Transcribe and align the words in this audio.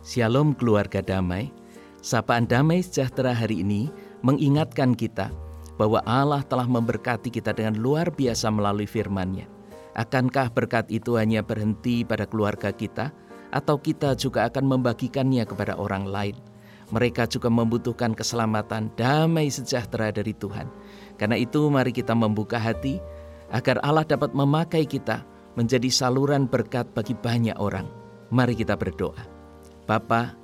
Shalom 0.00 0.56
keluarga 0.56 1.04
damai. 1.04 1.52
Sapaan 2.00 2.48
damai 2.48 2.80
sejahtera 2.80 3.36
hari 3.36 3.60
ini 3.60 3.92
mengingatkan 4.24 4.96
kita 4.96 5.28
bahwa 5.76 6.00
Allah 6.08 6.40
telah 6.40 6.64
memberkati 6.64 7.28
kita 7.28 7.52
dengan 7.52 7.76
luar 7.76 8.08
biasa 8.08 8.48
melalui 8.48 8.88
firman-Nya. 8.88 9.44
Akankah 9.92 10.48
berkat 10.56 10.88
itu 10.88 11.20
hanya 11.20 11.44
berhenti 11.44 12.00
pada 12.00 12.24
keluarga 12.24 12.72
kita 12.72 13.12
atau 13.52 13.76
kita 13.76 14.16
juga 14.16 14.48
akan 14.48 14.72
membagikannya 14.72 15.44
kepada 15.44 15.76
orang 15.76 16.08
lain? 16.08 16.36
Mereka 16.96 17.28
juga 17.28 17.52
membutuhkan 17.52 18.16
keselamatan, 18.16 18.88
damai 18.96 19.52
sejahtera 19.52 20.08
dari 20.08 20.32
Tuhan. 20.32 20.72
Karena 21.20 21.36
itu 21.36 21.68
mari 21.68 21.92
kita 21.92 22.16
membuka 22.16 22.56
hati 22.56 22.96
agar 23.52 23.76
Allah 23.84 24.08
dapat 24.08 24.32
memakai 24.32 24.88
kita 24.88 25.28
menjadi 25.60 25.92
saluran 25.92 26.48
berkat 26.48 26.88
bagi 26.96 27.12
banyak 27.12 27.60
orang. 27.60 27.84
Mari 28.32 28.56
kita 28.56 28.80
berdoa. 28.80 29.39
Bapa, 29.90 30.38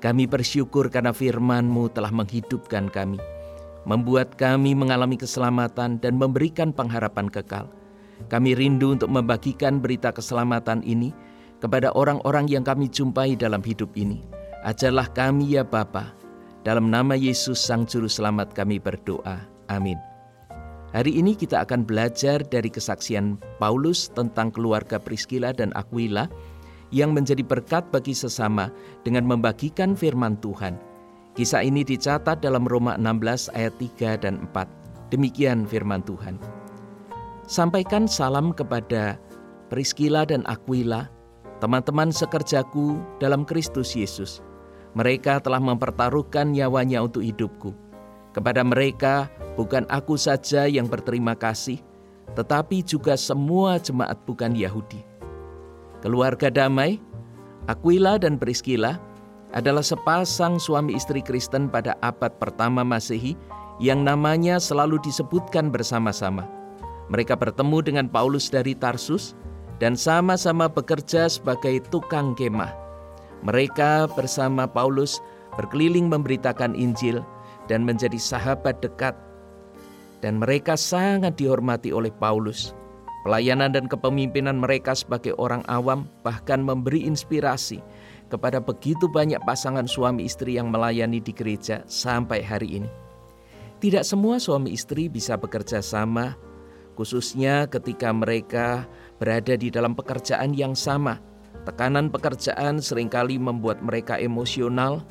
kami 0.00 0.24
bersyukur 0.24 0.88
karena 0.88 1.12
firman-Mu 1.12 1.92
telah 1.92 2.08
menghidupkan 2.08 2.88
kami, 2.88 3.20
membuat 3.84 4.40
kami 4.40 4.72
mengalami 4.72 5.20
keselamatan 5.20 6.00
dan 6.00 6.16
memberikan 6.16 6.72
pengharapan 6.72 7.28
kekal. 7.28 7.68
Kami 8.32 8.56
rindu 8.56 8.96
untuk 8.96 9.12
membagikan 9.12 9.84
berita 9.84 10.08
keselamatan 10.16 10.80
ini 10.80 11.12
kepada 11.60 11.92
orang-orang 11.92 12.48
yang 12.48 12.64
kami 12.64 12.88
jumpai 12.88 13.36
dalam 13.36 13.60
hidup 13.60 13.92
ini. 14.00 14.24
Ajarlah 14.64 15.12
kami 15.12 15.60
ya 15.60 15.64
Bapa. 15.64 16.16
Dalam 16.64 16.88
nama 16.88 17.12
Yesus 17.12 17.60
Sang 17.60 17.84
Juru 17.84 18.08
Selamat 18.08 18.56
kami 18.56 18.80
berdoa. 18.80 19.44
Amin. 19.68 20.00
Hari 20.96 21.20
ini 21.20 21.36
kita 21.36 21.68
akan 21.68 21.84
belajar 21.84 22.40
dari 22.48 22.72
kesaksian 22.72 23.36
Paulus 23.60 24.08
tentang 24.08 24.48
keluarga 24.48 24.96
Priscilla 24.96 25.52
dan 25.52 25.68
Aquila 25.76 26.32
yang 26.90 27.14
menjadi 27.14 27.42
berkat 27.42 27.86
bagi 27.94 28.14
sesama 28.14 28.70
dengan 29.06 29.26
membagikan 29.26 29.94
firman 29.94 30.38
Tuhan. 30.38 30.78
Kisah 31.38 31.62
ini 31.62 31.86
dicatat 31.86 32.42
dalam 32.42 32.66
Roma 32.66 32.98
16 32.98 33.54
ayat 33.54 33.74
3 33.78 34.22
dan 34.26 34.42
4. 34.50 35.14
Demikian 35.14 35.66
firman 35.66 36.02
Tuhan. 36.02 36.38
Sampaikan 37.46 38.06
salam 38.06 38.54
kepada 38.54 39.18
Priscilla 39.70 40.26
dan 40.26 40.42
Aquila, 40.50 41.06
teman-teman 41.62 42.10
sekerjaku 42.10 42.98
dalam 43.22 43.46
Kristus 43.46 43.94
Yesus. 43.94 44.42
Mereka 44.98 45.42
telah 45.46 45.62
mempertaruhkan 45.62 46.50
nyawanya 46.50 47.02
untuk 47.02 47.22
hidupku. 47.22 47.70
Kepada 48.34 48.62
mereka, 48.62 49.30
bukan 49.54 49.86
aku 49.90 50.18
saja 50.18 50.66
yang 50.66 50.86
berterima 50.86 51.34
kasih, 51.34 51.82
tetapi 52.38 52.82
juga 52.86 53.18
semua 53.18 53.78
jemaat 53.78 54.18
bukan 54.26 54.54
Yahudi. 54.54 55.09
Keluarga 56.00 56.48
damai, 56.48 56.96
Aquila 57.68 58.16
dan 58.16 58.40
Priscilla 58.40 58.96
adalah 59.52 59.84
sepasang 59.84 60.56
suami 60.56 60.96
istri 60.96 61.20
Kristen 61.20 61.68
pada 61.68 61.98
abad 62.00 62.32
pertama 62.40 62.80
Masehi 62.80 63.36
yang 63.82 64.00
namanya 64.00 64.56
selalu 64.56 64.96
disebutkan 65.04 65.68
bersama-sama. 65.68 66.48
Mereka 67.12 67.36
bertemu 67.36 67.78
dengan 67.84 68.06
Paulus 68.06 68.48
dari 68.48 68.72
Tarsus 68.72 69.34
dan 69.82 69.92
sama-sama 69.98 70.70
bekerja 70.70 71.26
sebagai 71.26 71.82
tukang 71.92 72.32
kemah. 72.32 72.70
Mereka 73.42 74.12
bersama 74.16 74.68
Paulus 74.68 75.18
berkeliling 75.56 76.06
memberitakan 76.08 76.76
Injil 76.76 77.24
dan 77.66 77.82
menjadi 77.82 78.16
sahabat 78.16 78.78
dekat. 78.84 79.16
Dan 80.20 80.36
mereka 80.36 80.76
sangat 80.76 81.40
dihormati 81.40 81.90
oleh 81.96 82.12
Paulus. 82.12 82.76
Pelayanan 83.20 83.76
dan 83.76 83.84
kepemimpinan 83.84 84.56
mereka 84.56 84.96
sebagai 84.96 85.36
orang 85.36 85.60
awam 85.68 86.08
bahkan 86.24 86.64
memberi 86.64 87.04
inspirasi 87.04 87.84
kepada 88.32 88.62
begitu 88.62 89.10
banyak 89.10 89.42
pasangan 89.44 89.84
suami 89.84 90.24
istri 90.24 90.56
yang 90.56 90.72
melayani 90.72 91.20
di 91.20 91.34
gereja 91.34 91.84
sampai 91.84 92.40
hari 92.40 92.80
ini. 92.80 92.90
Tidak 93.80 94.04
semua 94.04 94.40
suami 94.40 94.72
istri 94.72 95.12
bisa 95.12 95.36
bekerja 95.36 95.84
sama, 95.84 96.36
khususnya 96.96 97.68
ketika 97.68 98.08
mereka 98.12 98.88
berada 99.20 99.56
di 99.56 99.68
dalam 99.68 99.92
pekerjaan 99.92 100.56
yang 100.56 100.72
sama. 100.72 101.20
Tekanan 101.64 102.08
pekerjaan 102.08 102.80
sering 102.80 103.12
kali 103.12 103.36
membuat 103.36 103.84
mereka 103.84 104.16
emosional 104.16 105.04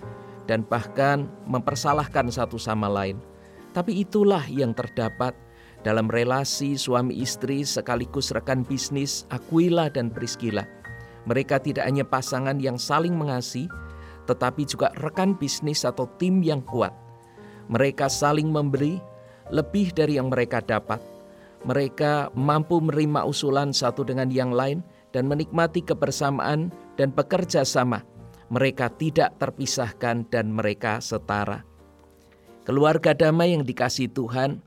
dan 0.49 0.65
bahkan 0.65 1.29
mempersalahkan 1.45 2.29
satu 2.33 2.57
sama 2.57 2.89
lain. 2.89 3.21
Tapi 3.69 4.01
itulah 4.01 4.41
yang 4.49 4.73
terdapat 4.73 5.37
dalam 5.81 6.11
relasi 6.11 6.75
suami 6.75 7.23
istri 7.23 7.63
sekaligus 7.63 8.35
rekan 8.35 8.67
bisnis 8.67 9.23
Aquila 9.31 9.87
dan 9.87 10.11
Priscilla. 10.11 10.67
Mereka 11.27 11.63
tidak 11.63 11.87
hanya 11.87 12.03
pasangan 12.03 12.59
yang 12.59 12.75
saling 12.75 13.15
mengasihi, 13.15 13.71
tetapi 14.27 14.67
juga 14.67 14.91
rekan 14.99 15.33
bisnis 15.35 15.87
atau 15.87 16.05
tim 16.19 16.43
yang 16.43 16.61
kuat. 16.65 16.91
Mereka 17.69 18.09
saling 18.09 18.49
memberi 18.49 18.97
lebih 19.53 19.93
dari 19.93 20.17
yang 20.17 20.29
mereka 20.33 20.61
dapat. 20.61 21.01
Mereka 21.67 22.33
mampu 22.33 22.79
menerima 22.79 23.27
usulan 23.27 23.75
satu 23.75 24.07
dengan 24.07 24.31
yang 24.31 24.55
lain 24.55 24.79
dan 25.11 25.27
menikmati 25.27 25.83
kebersamaan 25.83 26.71
dan 26.95 27.11
bekerja 27.11 27.67
sama. 27.67 28.05
Mereka 28.49 28.97
tidak 28.97 29.37
terpisahkan 29.37 30.25
dan 30.33 30.49
mereka 30.49 30.97
setara. 31.03 31.61
Keluarga 32.65 33.13
damai 33.13 33.53
yang 33.53 33.65
dikasih 33.65 34.09
Tuhan 34.13 34.61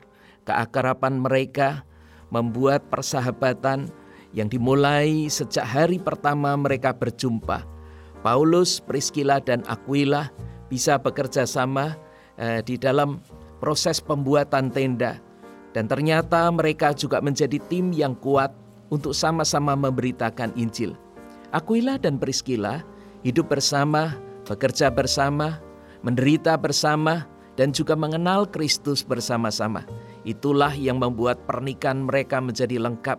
keakraban 0.45 1.23
mereka, 1.23 1.87
membuat 2.33 2.89
persahabatan 2.89 3.93
yang 4.33 4.49
dimulai 4.49 5.29
sejak 5.29 5.65
hari 5.65 6.01
pertama 6.01 6.57
mereka 6.57 6.97
berjumpa. 6.97 7.65
Paulus, 8.25 8.81
Priscilla, 8.81 9.43
dan 9.43 9.61
Aquila 9.69 10.33
bisa 10.73 10.97
bekerja 10.97 11.45
sama 11.45 11.99
eh, 12.41 12.65
di 12.65 12.81
dalam 12.81 13.21
proses 13.61 14.01
pembuatan 14.01 14.73
tenda. 14.73 15.21
Dan 15.73 15.89
ternyata 15.89 16.49
mereka 16.53 16.93
juga 16.93 17.21
menjadi 17.21 17.57
tim 17.69 17.93
yang 17.93 18.17
kuat 18.17 18.53
untuk 18.93 19.17
sama-sama 19.17 19.73
memberitakan 19.73 20.53
Injil. 20.57 20.97
Aquila 21.53 21.97
dan 22.01 22.17
Priscilla 22.17 22.85
hidup 23.25 23.53
bersama, 23.53 24.17
bekerja 24.45 24.93
bersama, 24.93 25.61
menderita 26.05 26.57
bersama, 26.61 27.25
dan 27.57 27.73
juga 27.73 27.97
mengenal 27.97 28.49
Kristus 28.49 29.05
bersama-sama. 29.05 29.85
Itulah 30.23 30.71
yang 30.79 31.03
membuat 31.03 31.43
pernikahan 31.51 32.07
mereka 32.07 32.39
menjadi 32.39 32.79
lengkap. 32.79 33.19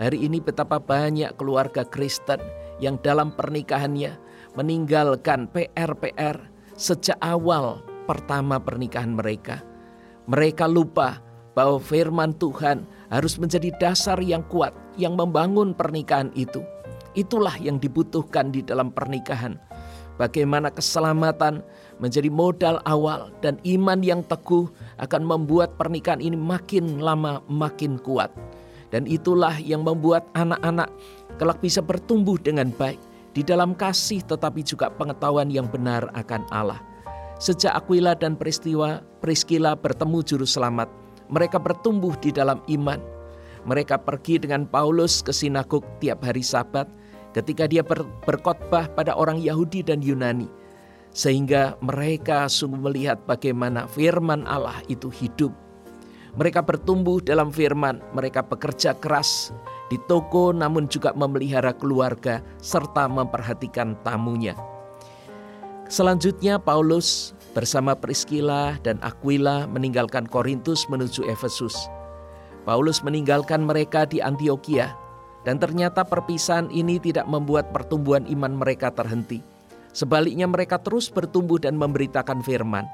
Hari 0.00 0.18
ini 0.20 0.40
betapa 0.40 0.80
banyak 0.80 1.36
keluarga 1.36 1.84
Kristen 1.84 2.40
yang 2.80 2.96
dalam 3.00 3.32
pernikahannya 3.36 4.16
meninggalkan 4.56 5.48
PR-PR 5.52 6.40
sejak 6.76 7.16
awal 7.20 7.84
pertama 8.08 8.56
pernikahan 8.56 9.12
mereka. 9.12 9.60
Mereka 10.24 10.68
lupa 10.68 11.20
bahwa 11.52 11.76
firman 11.76 12.32
Tuhan 12.36 12.88
harus 13.12 13.36
menjadi 13.36 13.72
dasar 13.76 14.16
yang 14.24 14.44
kuat 14.48 14.72
yang 14.96 15.16
membangun 15.16 15.76
pernikahan 15.76 16.32
itu. 16.32 16.64
Itulah 17.12 17.58
yang 17.58 17.82
dibutuhkan 17.82 18.54
di 18.54 18.62
dalam 18.62 18.94
pernikahan. 18.94 19.58
Bagaimana 20.20 20.68
keselamatan 20.68 21.64
menjadi 21.96 22.28
modal 22.28 22.76
awal 22.84 23.32
dan 23.40 23.56
iman 23.64 24.04
yang 24.04 24.20
teguh 24.28 24.68
akan 25.00 25.24
membuat 25.24 25.80
pernikahan 25.80 26.20
ini 26.20 26.36
makin 26.36 27.00
lama 27.00 27.40
makin 27.48 27.96
kuat. 27.96 28.28
Dan 28.92 29.08
itulah 29.08 29.56
yang 29.56 29.80
membuat 29.80 30.28
anak-anak 30.36 30.92
kelak 31.40 31.56
bisa 31.64 31.80
bertumbuh 31.80 32.36
dengan 32.36 32.68
baik 32.68 33.00
di 33.32 33.40
dalam 33.40 33.72
kasih 33.72 34.20
tetapi 34.28 34.60
juga 34.60 34.92
pengetahuan 34.92 35.48
yang 35.48 35.64
benar 35.72 36.04
akan 36.12 36.44
Allah. 36.52 36.84
Sejak 37.40 37.72
Aquila 37.72 38.12
dan 38.12 38.36
peristiwa 38.36 39.00
Priscilla 39.24 39.72
bertemu 39.72 40.20
juru 40.20 40.44
selamat, 40.44 40.92
mereka 41.32 41.56
bertumbuh 41.56 42.12
di 42.20 42.28
dalam 42.28 42.60
iman. 42.68 43.00
Mereka 43.64 44.04
pergi 44.04 44.36
dengan 44.36 44.68
Paulus 44.68 45.24
ke 45.24 45.32
sinagog 45.32 45.80
tiap 45.96 46.20
hari 46.20 46.44
Sabat 46.44 46.99
ketika 47.36 47.70
dia 47.70 47.82
ber 47.84 48.02
berkhotbah 48.26 48.90
pada 48.94 49.14
orang 49.14 49.38
Yahudi 49.38 49.86
dan 49.86 50.02
Yunani 50.02 50.50
sehingga 51.10 51.74
mereka 51.82 52.46
sungguh 52.46 52.90
melihat 52.90 53.18
bagaimana 53.26 53.86
firman 53.90 54.46
Allah 54.46 54.78
itu 54.86 55.10
hidup. 55.10 55.50
Mereka 56.38 56.62
bertumbuh 56.62 57.18
dalam 57.18 57.50
firman, 57.50 57.98
mereka 58.14 58.46
bekerja 58.46 58.94
keras 59.02 59.50
di 59.90 59.98
toko 60.06 60.54
namun 60.54 60.86
juga 60.86 61.10
memelihara 61.10 61.74
keluarga 61.74 62.38
serta 62.62 63.10
memperhatikan 63.10 63.98
tamunya. 64.06 64.54
Selanjutnya 65.90 66.62
Paulus 66.62 67.34
bersama 67.50 67.98
Priscilla 67.98 68.78
dan 68.86 69.02
Aquila 69.02 69.66
meninggalkan 69.66 70.30
Korintus 70.30 70.86
menuju 70.86 71.26
Efesus. 71.26 71.74
Paulus 72.62 73.02
meninggalkan 73.02 73.66
mereka 73.66 74.06
di 74.06 74.22
Antioquia 74.22 74.94
dan 75.44 75.56
ternyata 75.56 76.04
perpisahan 76.04 76.68
ini 76.68 77.00
tidak 77.00 77.24
membuat 77.28 77.72
pertumbuhan 77.72 78.28
iman 78.28 78.60
mereka 78.60 78.92
terhenti. 78.92 79.40
Sebaliknya 79.90 80.46
mereka 80.46 80.78
terus 80.78 81.10
bertumbuh 81.10 81.58
dan 81.58 81.74
memberitakan 81.74 82.44
firman. 82.44 82.86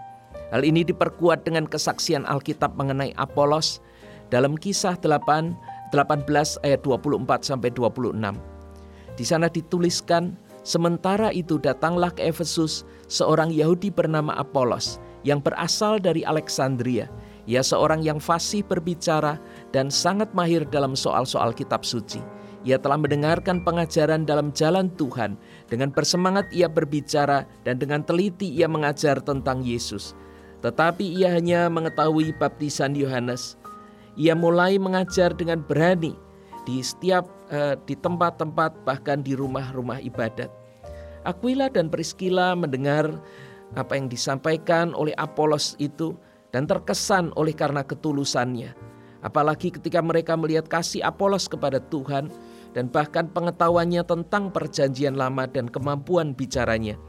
Hal 0.54 0.62
ini 0.62 0.86
diperkuat 0.86 1.44
dengan 1.44 1.66
kesaksian 1.66 2.24
Alkitab 2.24 2.78
mengenai 2.78 3.12
Apolos 3.18 3.82
dalam 4.30 4.54
kisah 4.54 4.96
8, 4.98 5.92
18 5.92 6.64
ayat 6.64 6.80
24 6.86 7.42
sampai 7.42 7.70
26. 7.74 8.14
Di 9.16 9.24
sana 9.26 9.50
dituliskan 9.50 10.38
Sementara 10.66 11.30
itu 11.30 11.62
datanglah 11.62 12.10
ke 12.10 12.26
Efesus 12.26 12.82
seorang 13.06 13.54
Yahudi 13.54 13.86
bernama 13.94 14.34
Apolos 14.34 14.98
yang 15.22 15.38
berasal 15.38 16.02
dari 16.02 16.26
Alexandria. 16.26 17.06
Ia 17.46 17.62
seorang 17.62 18.02
yang 18.02 18.18
fasih 18.18 18.66
berbicara 18.66 19.38
dan 19.70 19.94
sangat 19.94 20.26
mahir 20.34 20.66
dalam 20.66 20.98
soal-soal 20.98 21.54
kitab 21.54 21.86
suci. 21.86 22.18
Ia 22.66 22.82
telah 22.82 22.98
mendengarkan 22.98 23.62
pengajaran 23.62 24.26
dalam 24.26 24.50
jalan 24.50 24.90
Tuhan. 24.98 25.38
Dengan 25.70 25.94
bersemangat 25.94 26.50
ia 26.50 26.66
berbicara 26.66 27.46
dan 27.62 27.78
dengan 27.78 28.02
teliti 28.02 28.50
ia 28.50 28.66
mengajar 28.66 29.22
tentang 29.22 29.62
Yesus. 29.62 30.18
Tetapi 30.66 31.06
ia 31.14 31.30
hanya 31.30 31.70
mengetahui 31.70 32.34
baptisan 32.34 32.98
Yohanes. 32.98 33.54
Ia 34.18 34.34
mulai 34.34 34.82
mengajar 34.82 35.30
dengan 35.30 35.62
berani 35.62 36.18
di 36.66 36.82
setiap 36.82 37.30
uh, 37.54 37.78
di 37.86 37.94
tempat-tempat 37.94 38.82
bahkan 38.82 39.22
di 39.22 39.38
rumah-rumah 39.38 40.02
ibadat. 40.02 40.50
Aquila 41.22 41.70
dan 41.70 41.86
Priscilla 41.86 42.58
mendengar 42.58 43.14
apa 43.78 43.94
yang 43.94 44.10
disampaikan 44.10 44.90
oleh 44.90 45.14
Apolos 45.14 45.78
itu 45.78 46.18
dan 46.50 46.66
terkesan 46.66 47.30
oleh 47.38 47.54
karena 47.54 47.86
ketulusannya. 47.86 48.74
Apalagi 49.22 49.74
ketika 49.74 50.02
mereka 50.02 50.34
melihat 50.34 50.66
kasih 50.66 51.02
Apolos 51.06 51.46
kepada 51.46 51.78
Tuhan 51.78 52.30
dan 52.76 52.92
bahkan 52.92 53.24
pengetahuannya 53.32 54.04
tentang 54.04 54.52
perjanjian 54.52 55.16
lama 55.16 55.48
dan 55.48 55.64
kemampuan 55.72 56.36
bicaranya. 56.36 57.00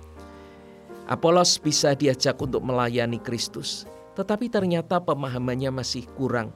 Apolos 1.12 1.60
bisa 1.60 1.92
diajak 1.92 2.40
untuk 2.40 2.64
melayani 2.64 3.19
Kristus, 3.19 3.84
tetapi 4.16 4.48
ternyata 4.48 5.04
pemahamannya 5.04 5.75
masih 5.75 6.08
kurang. 6.16 6.56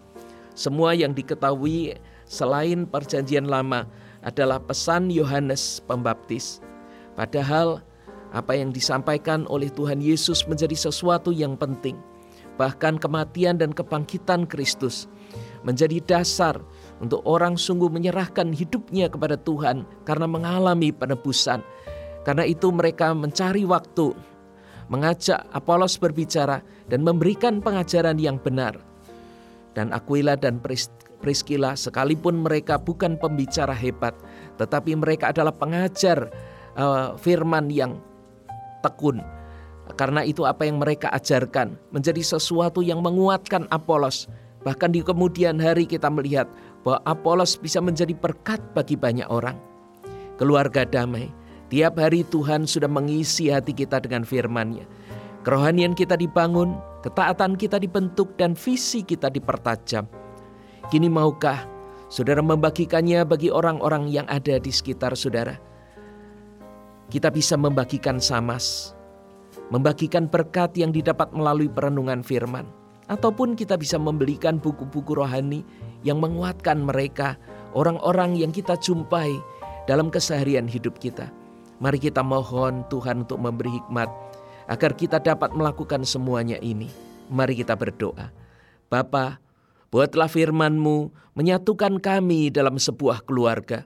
Semua 0.55 0.95
yang 0.95 1.11
diketahui 1.11 1.99
selain 2.23 2.87
perjanjian 2.87 3.51
lama 3.51 3.83
adalah 4.23 4.63
pesan 4.63 5.11
Yohanes 5.11 5.83
Pembaptis. 5.83 6.63
Padahal 7.19 7.83
apa 8.31 8.55
yang 8.55 8.71
disampaikan 8.71 9.43
oleh 9.51 9.67
Tuhan 9.67 9.99
Yesus 9.99 10.47
menjadi 10.47 10.87
sesuatu 10.87 11.35
yang 11.35 11.59
penting. 11.59 11.99
Bahkan 12.55 12.99
kematian 12.99 13.59
dan 13.59 13.75
kebangkitan 13.75 14.47
Kristus 14.47 15.07
menjadi 15.67 15.99
dasar 16.03 16.59
untuk 17.01 17.25
orang 17.25 17.57
sungguh 17.57 17.89
menyerahkan 17.89 18.53
hidupnya 18.53 19.09
kepada 19.09 19.35
Tuhan 19.41 19.83
karena 20.05 20.29
mengalami 20.29 20.93
penebusan. 20.93 21.65
Karena 22.21 22.45
itu 22.45 22.69
mereka 22.69 23.17
mencari 23.17 23.65
waktu 23.65 24.13
mengajak 24.91 25.41
Apolos 25.55 25.97
berbicara 25.97 26.61
dan 26.91 27.01
memberikan 27.01 27.63
pengajaran 27.63 28.21
yang 28.21 28.37
benar. 28.37 28.77
Dan 29.71 29.95
Aquila 29.95 30.35
dan 30.35 30.59
Priscilla 31.23 31.79
sekalipun 31.79 32.43
mereka 32.43 32.75
bukan 32.75 33.15
pembicara 33.15 33.71
hebat, 33.71 34.11
tetapi 34.59 34.99
mereka 34.99 35.31
adalah 35.31 35.55
pengajar 35.55 36.27
uh, 36.75 37.15
firman 37.15 37.71
yang 37.71 37.95
tekun. 38.83 39.23
Karena 39.95 40.27
itu 40.27 40.43
apa 40.43 40.67
yang 40.67 40.83
mereka 40.83 41.07
ajarkan 41.15 41.79
menjadi 41.95 42.19
sesuatu 42.19 42.83
yang 42.83 42.99
menguatkan 42.99 43.65
Apolos. 43.71 44.27
Bahkan 44.61 44.93
di 44.93 45.01
kemudian 45.01 45.57
hari 45.57 45.89
kita 45.89 46.11
melihat 46.11 46.45
bahwa 46.81 46.99
Apolos 47.05 47.57
bisa 47.57 47.77
menjadi 47.81 48.13
berkat 48.17 48.61
bagi 48.73 48.97
banyak 48.97 49.29
orang. 49.29 49.57
Keluarga 50.41 50.81
damai, 50.85 51.29
tiap 51.69 52.01
hari 52.01 52.25
Tuhan 52.25 52.65
sudah 52.65 52.89
mengisi 52.89 53.53
hati 53.53 53.71
kita 53.73 54.01
dengan 54.01 54.25
firman-Nya. 54.25 54.85
Kerohanian 55.41 55.93
kita 55.97 56.17
dibangun, 56.17 56.77
ketaatan 57.05 57.57
kita 57.57 57.81
dibentuk, 57.81 58.33
dan 58.37 58.53
visi 58.57 59.01
kita 59.05 59.29
dipertajam. 59.29 60.05
Kini 60.89 61.09
maukah 61.09 61.65
saudara 62.09 62.41
membagikannya 62.41 63.25
bagi 63.25 63.53
orang-orang 63.53 64.09
yang 64.09 64.25
ada 64.29 64.57
di 64.57 64.69
sekitar 64.73 65.13
saudara? 65.13 65.57
Kita 67.09 67.29
bisa 67.29 67.57
membagikan 67.57 68.17
samas, 68.21 68.93
membagikan 69.69 70.25
berkat 70.29 70.77
yang 70.77 70.93
didapat 70.93 71.29
melalui 71.33 71.69
perenungan 71.69 72.21
firman, 72.25 72.65
ataupun 73.11 73.59
kita 73.59 73.75
bisa 73.75 73.99
membelikan 73.99 74.55
buku-buku 74.55 75.11
rohani 75.11 75.67
yang 76.07 76.23
menguatkan 76.23 76.79
mereka, 76.79 77.35
orang-orang 77.75 78.39
yang 78.39 78.55
kita 78.55 78.79
jumpai 78.79 79.35
dalam 79.85 80.07
keseharian 80.07 80.71
hidup 80.71 80.95
kita. 80.97 81.27
Mari 81.83 81.99
kita 81.99 82.23
mohon 82.23 82.87
Tuhan 82.87 83.27
untuk 83.27 83.43
memberi 83.43 83.75
hikmat 83.75 84.07
agar 84.71 84.95
kita 84.95 85.19
dapat 85.19 85.51
melakukan 85.51 86.07
semuanya 86.07 86.55
ini. 86.63 86.87
Mari 87.27 87.59
kita 87.59 87.75
berdoa. 87.75 88.31
Bapa, 88.87 89.43
Buatlah 89.91 90.31
firman-Mu 90.31 91.11
menyatukan 91.35 91.99
kami 91.99 92.47
dalam 92.47 92.79
sebuah 92.79 93.27
keluarga. 93.27 93.83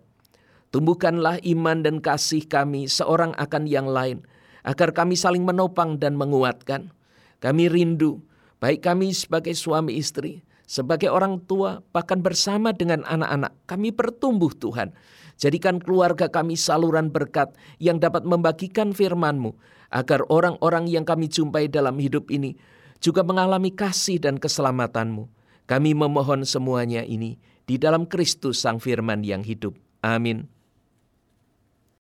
Tumbuhkanlah 0.69 1.42
iman 1.42 1.81
dan 1.81 1.98
kasih 1.98 2.45
kami 2.45 2.86
seorang 2.86 3.33
akan 3.33 3.66
yang 3.66 3.89
lain, 3.89 4.22
agar 4.62 4.94
kami 4.94 5.18
saling 5.18 5.42
menopang 5.42 5.98
dan 5.98 6.13
menguatkan. 6.13 6.94
Kami 7.42 7.66
rindu, 7.66 8.22
baik 8.65 8.81
kami 8.81 9.13
sebagai 9.13 9.53
suami 9.53 10.01
istri, 10.01 10.41
sebagai 10.65 11.13
orang 11.13 11.38
tua, 11.45 11.85
bahkan 11.94 12.25
bersama 12.25 12.73
dengan 12.73 13.06
anak-anak, 13.06 13.53
kami 13.69 13.94
bertumbuh 13.94 14.50
Tuhan. 14.57 14.89
Jadikan 15.38 15.77
keluarga 15.77 16.33
kami 16.33 16.57
saluran 16.57 17.13
berkat 17.13 17.53
yang 17.77 18.01
dapat 18.01 18.25
membagikan 18.25 18.89
firman-Mu, 18.89 19.53
agar 19.94 20.25
orang-orang 20.33 20.89
yang 20.89 21.06
kami 21.06 21.29
jumpai 21.29 21.69
dalam 21.69 22.01
hidup 22.01 22.33
ini 22.33 22.57
juga 22.97 23.21
mengalami 23.21 23.69
kasih 23.69 24.17
dan 24.17 24.41
keselamatan-Mu. 24.41 25.29
Kami 25.69 25.94
memohon 25.94 26.41
semuanya 26.41 27.06
ini 27.06 27.38
di 27.69 27.77
dalam 27.77 28.09
Kristus 28.09 28.65
Sang 28.65 28.81
Firman 28.81 29.21
yang 29.21 29.45
hidup. 29.45 29.77
Amin. 30.01 30.54